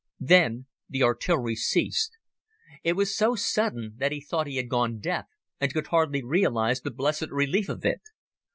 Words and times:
Then 0.23 0.65
the 0.89 1.03
artillery 1.03 1.55
ceased. 1.55 2.13
It 2.83 2.93
was 2.93 3.15
so 3.15 3.35
sudden 3.35 3.93
that 3.97 4.11
he 4.11 4.19
thought 4.19 4.47
he 4.47 4.55
had 4.57 4.67
gone 4.67 4.97
deaf, 4.97 5.27
and 5.59 5.71
could 5.71 5.85
hardly 5.89 6.23
realize 6.23 6.81
the 6.81 6.89
blessed 6.89 7.29
relief 7.29 7.69
of 7.69 7.85
it. 7.85 8.01